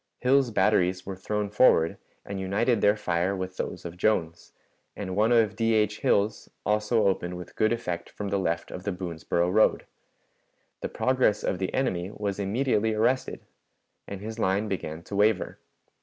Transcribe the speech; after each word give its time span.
Hill's 0.21 0.49
batteries 0.49 1.05
were 1.05 1.15
thrown 1.15 1.51
forward 1.51 1.95
and 2.25 2.39
united 2.39 2.81
their 2.81 2.97
fire 2.97 3.35
with 3.35 3.57
those 3.57 3.85
of 3.85 3.97
Jones, 3.97 4.51
and 4.95 5.15
one 5.15 5.31
of 5.31 5.55
D. 5.55 5.75
H. 5.75 5.99
Hill's 5.99 6.49
also 6.65 7.05
opened 7.05 7.37
with 7.37 7.55
good 7.55 7.71
effect 7.71 8.09
from 8.09 8.29
the 8.29 8.39
left 8.39 8.71
of 8.71 8.83
the 8.83 8.91
Boonsboro 8.91 9.51
road. 9.53 9.85
The 10.81 10.89
progress 10.89 11.43
of 11.43 11.59
the 11.59 11.71
enemy 11.71 12.09
was 12.11 12.39
immediately 12.39 12.95
arrested, 12.95 13.41
and 14.07 14.21
his 14.21 14.39
line 14.39 14.67
began 14.67 15.03
to 15.03 15.15
waver. 15.15 15.59